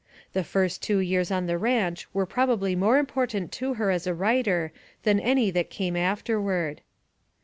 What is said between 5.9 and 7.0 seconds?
afterward.